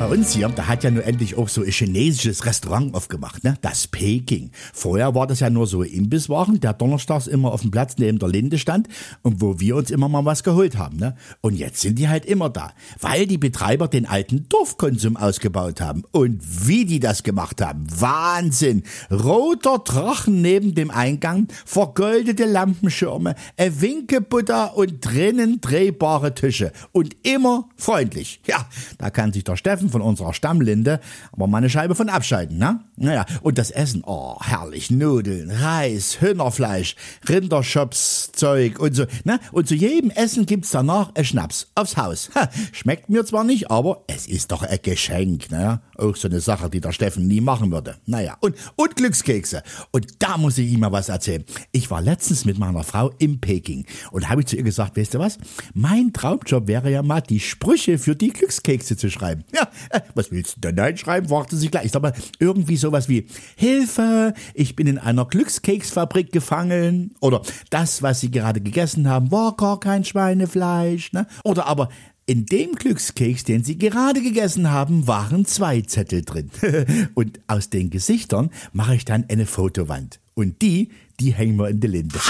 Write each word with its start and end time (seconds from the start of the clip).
Bei 0.00 0.06
uns 0.06 0.32
hier, 0.32 0.48
da 0.48 0.66
hat 0.66 0.82
ja 0.82 0.90
nur 0.90 1.04
endlich 1.04 1.36
auch 1.36 1.50
so 1.50 1.60
ein 1.60 1.70
chinesisches 1.70 2.46
Restaurant 2.46 2.94
aufgemacht, 2.94 3.44
ne? 3.44 3.58
Das 3.60 3.86
Peking. 3.86 4.50
Vorher 4.72 5.14
war 5.14 5.26
das 5.26 5.40
ja 5.40 5.50
nur 5.50 5.66
so 5.66 5.82
Imbisswaren, 5.82 6.58
der 6.58 6.72
donnerstags 6.72 7.26
immer 7.26 7.52
auf 7.52 7.60
dem 7.60 7.70
Platz 7.70 7.96
neben 7.98 8.18
der 8.18 8.30
Linde 8.30 8.56
stand 8.56 8.88
und 9.20 9.42
wo 9.42 9.60
wir 9.60 9.76
uns 9.76 9.90
immer 9.90 10.08
mal 10.08 10.24
was 10.24 10.42
geholt 10.42 10.78
haben, 10.78 10.96
ne? 10.96 11.16
Und 11.42 11.54
jetzt 11.54 11.82
sind 11.82 11.98
die 11.98 12.08
halt 12.08 12.24
immer 12.24 12.48
da, 12.48 12.72
weil 12.98 13.26
die 13.26 13.36
Betreiber 13.36 13.88
den 13.88 14.06
alten 14.06 14.48
Dorfkonsum 14.48 15.18
ausgebaut 15.18 15.82
haben. 15.82 16.04
Und 16.12 16.40
wie 16.66 16.86
die 16.86 16.98
das 16.98 17.22
gemacht 17.22 17.60
haben, 17.60 17.86
Wahnsinn! 17.90 18.84
Roter 19.10 19.80
Drachen 19.80 20.40
neben 20.40 20.74
dem 20.74 20.90
Eingang, 20.90 21.48
vergoldete 21.66 22.46
Lampenschirme, 22.46 23.34
ein 23.58 23.80
Winkebutter 23.82 24.78
und 24.78 25.04
drinnen 25.04 25.60
drehbare 25.60 26.34
Tische. 26.34 26.72
Und 26.92 27.14
immer 27.22 27.68
freundlich. 27.76 28.40
Ja, 28.46 28.66
da 28.96 29.10
kann 29.10 29.34
sich 29.34 29.44
der 29.44 29.58
Steffen 29.58 29.89
von 29.90 30.02
unserer 30.02 30.34
Stammlinde 30.34 31.00
aber 31.32 31.46
mal 31.46 31.58
eine 31.58 31.70
Scheibe 31.70 31.94
von 31.94 32.08
abscheiden, 32.08 32.58
ne? 32.58 32.80
Naja, 32.96 33.24
und 33.42 33.58
das 33.58 33.70
Essen, 33.70 34.02
oh, 34.06 34.36
herrlich, 34.40 34.90
Nudeln, 34.90 35.50
Reis, 35.50 36.20
Hühnerfleisch, 36.20 36.96
Rinderschopszeug 37.28 38.78
und 38.78 38.94
so, 38.94 39.04
ne? 39.24 39.40
Und 39.52 39.68
zu 39.68 39.74
jedem 39.74 40.10
Essen 40.10 40.46
gibt's 40.46 40.70
danach 40.70 41.14
ein 41.14 41.24
Schnaps 41.24 41.68
aufs 41.74 41.96
Haus. 41.96 42.30
Ha, 42.34 42.48
schmeckt 42.72 43.08
mir 43.08 43.24
zwar 43.24 43.44
nicht, 43.44 43.70
aber 43.70 44.04
es 44.06 44.26
ist 44.26 44.52
doch 44.52 44.62
ein 44.62 44.78
Geschenk, 44.82 45.50
ne? 45.50 45.80
Auch 46.00 46.16
so 46.16 46.28
eine 46.28 46.40
Sache, 46.40 46.70
die 46.70 46.80
der 46.80 46.92
Steffen 46.92 47.26
nie 47.26 47.40
machen 47.40 47.70
würde. 47.70 47.96
Naja, 48.06 48.36
und, 48.40 48.56
und 48.76 48.96
Glückskekse. 48.96 49.62
Und 49.90 50.22
da 50.22 50.38
muss 50.38 50.56
ich 50.56 50.72
ihm 50.72 50.80
mal 50.80 50.92
was 50.92 51.10
erzählen. 51.10 51.44
Ich 51.72 51.90
war 51.90 52.00
letztens 52.00 52.44
mit 52.44 52.58
meiner 52.58 52.82
Frau 52.84 53.10
in 53.18 53.40
Peking 53.40 53.84
und 54.10 54.28
habe 54.28 54.44
zu 54.44 54.56
ihr 54.56 54.62
gesagt, 54.62 54.96
weißt 54.96 55.14
du 55.14 55.18
was? 55.18 55.38
Mein 55.74 56.12
Traumjob 56.12 56.66
wäre 56.66 56.90
ja 56.90 57.02
mal, 57.02 57.20
die 57.20 57.40
Sprüche 57.40 57.98
für 57.98 58.16
die 58.16 58.30
Glückskekse 58.30 58.96
zu 58.96 59.10
schreiben. 59.10 59.44
Ja, 59.54 59.68
äh, 59.90 60.00
was 60.14 60.30
willst 60.30 60.56
du 60.56 60.60
denn 60.60 60.78
einschreiben? 60.80 61.28
fragte 61.28 61.56
sie 61.56 61.68
gleich. 61.68 61.86
Ich 61.86 61.92
sag 61.92 62.02
mal, 62.02 62.14
irgendwie 62.38 62.76
sowas 62.76 63.08
wie 63.08 63.26
Hilfe, 63.56 64.32
ich 64.54 64.76
bin 64.76 64.86
in 64.86 64.98
einer 64.98 65.26
Glückskeksfabrik 65.26 66.32
gefangen. 66.32 67.14
Oder 67.20 67.42
das, 67.68 68.02
was 68.02 68.20
sie 68.20 68.30
gerade 68.30 68.60
gegessen 68.60 69.08
haben, 69.08 69.30
war 69.30 69.54
gar 69.56 69.78
kein 69.78 70.04
Schweinefleisch. 70.04 71.12
Ne? 71.12 71.26
Oder 71.44 71.66
aber 71.66 71.90
in 72.30 72.46
dem 72.46 72.76
Glückskeks, 72.76 73.42
den 73.42 73.64
Sie 73.64 73.76
gerade 73.76 74.22
gegessen 74.22 74.70
haben, 74.70 75.08
waren 75.08 75.46
zwei 75.46 75.80
Zettel 75.80 76.22
drin. 76.22 76.48
Und 77.14 77.40
aus 77.48 77.70
den 77.70 77.90
Gesichtern 77.90 78.50
mache 78.72 78.94
ich 78.94 79.04
dann 79.04 79.24
eine 79.28 79.46
Fotowand. 79.46 80.20
Und 80.34 80.62
die, 80.62 80.90
die 81.18 81.34
hängen 81.34 81.56
wir 81.56 81.68
in 81.68 81.80
die 81.80 81.88
Linde. 81.88 82.20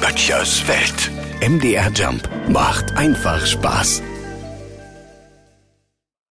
Böttchers 0.00 0.62
Welt. 0.68 1.10
MDR 1.44 1.90
Jump 1.92 2.30
macht 2.48 2.96
einfach 2.96 3.44
Spaß. 3.44 4.02